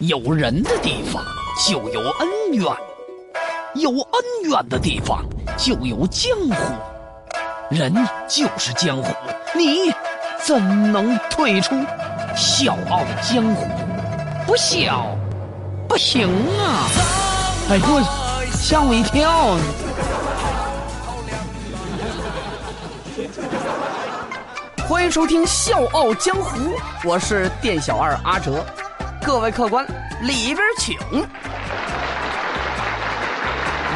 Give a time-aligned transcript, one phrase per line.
[0.00, 1.22] 有人的地方
[1.68, 2.64] 就有恩怨，
[3.74, 5.22] 有恩怨的地方
[5.58, 6.54] 就有江湖。
[7.68, 7.94] 人
[8.26, 9.14] 就是江湖，
[9.54, 9.92] 你
[10.42, 11.74] 怎能退出？
[12.34, 13.66] 笑傲江湖，
[14.46, 15.14] 不笑
[15.86, 16.26] 不行
[16.58, 16.88] 啊！
[17.68, 18.02] 哎呦，
[18.54, 19.58] 吓我一跳！
[24.88, 26.58] 欢迎收听《笑傲江湖》，
[27.04, 28.64] 我是店小二阿哲，
[29.24, 29.86] 各位客官
[30.22, 30.96] 里边请。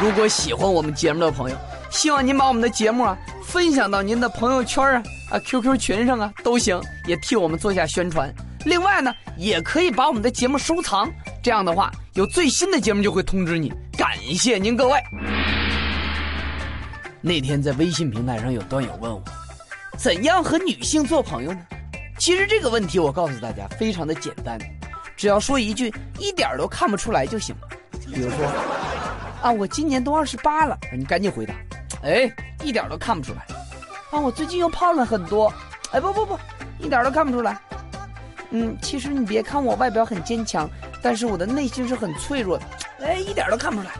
[0.01, 1.57] 如果喜欢我们节目的朋友，
[1.89, 8.33] 希望您把我们的节目啊分享到您的朋友圈啊啊 QQ 群上啊都行，也替我们做下宣传。
[8.65, 11.11] 另外呢，也可以把我们的节目收藏，
[11.41, 13.73] 这样的话有最新的节目就会通知你。
[13.97, 14.99] 感谢您各位。
[17.21, 19.21] 那天在微信平台上有段友问我。
[19.97, 21.59] 怎样和女性做朋友呢？
[22.19, 24.59] 其实这个问题我告诉大家非常的简单，
[25.15, 27.55] 只要说一句一点都看不出来就行。
[28.13, 28.45] 比如说，
[29.41, 31.53] 啊，我今年都二十八了，你赶紧回答，
[32.03, 32.31] 哎，
[32.63, 33.45] 一点都看不出来。
[34.11, 35.51] 啊，我最近又胖了很多，
[35.91, 36.39] 哎，不不不，
[36.79, 37.59] 一点都看不出来。
[38.51, 40.69] 嗯，其实你别看我外表很坚强，
[41.01, 42.65] 但是我的内心是很脆弱的，
[43.05, 43.93] 哎，一点都看不出来。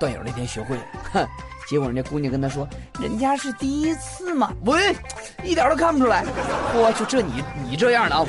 [0.00, 0.82] 段友那天学会了，
[1.12, 1.28] 哼。
[1.68, 2.66] 结果人家姑娘跟他说
[2.98, 4.96] ：“人家是第一次嘛，喂，
[5.44, 6.24] 一点都看不出来。
[6.72, 8.24] 我就这你你这样的啊，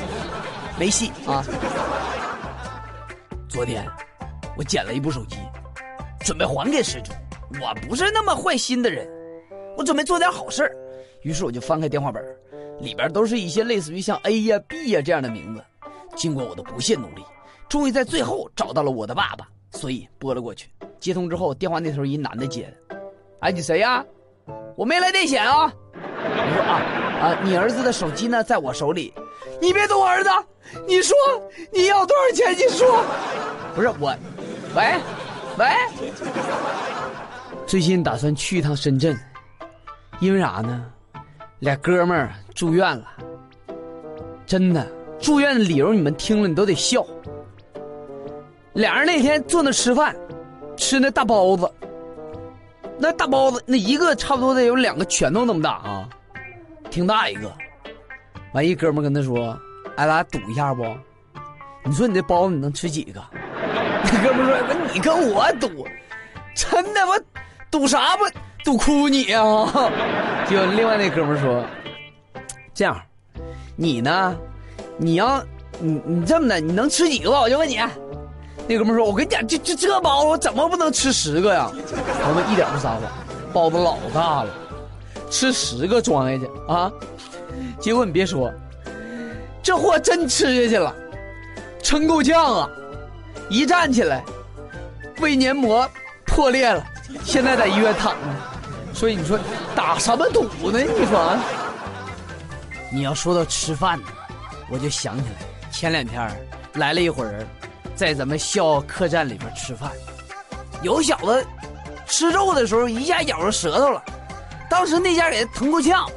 [0.79, 1.43] 没戏啊。
[3.49, 3.85] ”昨天
[4.57, 5.35] 我捡了一部手机，
[6.21, 7.11] 准备还给失主。
[7.61, 9.07] 我不是那么坏心的人，
[9.75, 10.71] 我准备做点好事
[11.23, 12.23] 于是我就翻开电话本，
[12.79, 15.61] 里边都是一些类似于像 A 呀、B 呀这样的名字。
[16.15, 17.23] 经过我的不懈努力，
[17.67, 20.69] 终于在最后找到了我的爸爸，所以拨了过去。
[20.99, 22.97] 接通之后，电话那头一男的接的。
[23.39, 24.05] 哎，你谁呀？
[24.75, 25.73] 我没来电显啊。
[26.49, 26.81] 我说啊
[27.21, 29.13] 啊，你儿子的手机呢，在我手里。
[29.61, 30.29] 你别动我儿子，
[30.87, 31.15] 你说
[31.71, 32.57] 你要多少钱？
[32.57, 33.03] 你说，
[33.75, 34.15] 不是我，
[34.75, 34.95] 喂，
[35.57, 35.67] 喂。
[37.67, 39.15] 最近打算去一趟深圳，
[40.19, 40.85] 因为啥呢？
[41.59, 43.05] 俩哥们儿住院了。
[44.45, 44.87] 真的，
[45.19, 47.05] 住院的理由你们听了你都得笑。
[48.73, 50.15] 俩人那天坐那吃饭，
[50.77, 51.69] 吃那大包子。
[52.97, 56.09] 那大包子，那一个差不多得有两个拳头那么大啊，
[56.89, 57.51] 挺大一个。
[58.53, 59.57] 完一哥们跟他说
[59.95, 60.83] ：“俺俩赌一下不？
[61.83, 63.21] 你说你这包子你能吃几个？”
[64.11, 65.87] 那哥们说：“那你跟我赌，
[66.55, 67.19] 真的我
[67.69, 68.23] 赌啥不
[68.63, 69.91] 赌哭你啊？”
[70.49, 71.63] 就另外那哥们说
[72.73, 72.99] ：“这样，
[73.75, 74.35] 你呢？
[74.97, 75.43] 你要
[75.79, 77.41] 你你这么的，你能吃几个吧？
[77.41, 77.79] 我就问你。”
[78.67, 83.01] 那哥们说：“我跟你讲，这这这包子我怎么不能吃十个呀？”我们一点不撒谎，
[83.53, 84.49] 包子老大了，
[85.29, 86.91] 吃十个装下去啊！
[87.79, 88.51] 结果你别说，
[89.61, 90.95] 这货真吃下去了，
[91.81, 92.69] 撑够呛啊！
[93.49, 94.23] 一站起来，
[95.19, 95.89] 胃黏膜
[96.25, 96.85] 破裂了，
[97.23, 98.19] 现在在医院躺着。
[98.93, 99.39] 所以你说
[99.75, 100.79] 打什么赌呢？
[100.79, 101.39] 你说啊，
[102.91, 104.07] 你要说到吃饭呢，
[104.69, 106.29] 我就想起来前两天
[106.73, 107.47] 来了一伙人。
[107.95, 109.91] 在咱们校客栈里边吃饭，
[110.81, 111.45] 有小子
[112.05, 114.01] 吃肉的时候一下咬着舌头了，
[114.69, 116.09] 当时那家给他疼够呛，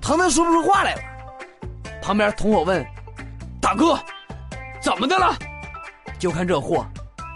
[0.00, 1.00] 疼的说不出话来了。
[2.02, 2.86] 旁边同伙问
[3.60, 3.98] ：“大哥，
[4.82, 5.34] 怎么的了？”
[6.18, 6.86] 就看这货，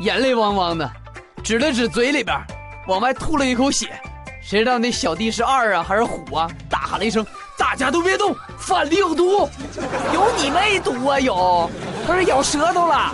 [0.00, 0.91] 眼泪汪汪的，
[1.43, 2.38] 指了指嘴里边，
[2.87, 3.88] 往外吐了一口血。
[4.43, 6.47] 谁知道那小弟是二啊还是虎啊？
[6.69, 7.25] 大喊了一声
[7.56, 9.49] ：“大家都别动，饭里有毒！”
[10.12, 11.71] 有你妹毒啊有！
[12.06, 13.11] 他是咬舌头了。